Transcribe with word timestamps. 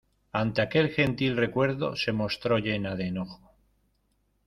ante 0.31 0.63
aquel 0.63 0.89
gentil 0.89 1.35
recuerdo 1.37 1.95
se 1.95 2.11
mostró 2.11 2.57
llena 2.57 2.95
de 2.95 3.05
enojo. 3.09 3.51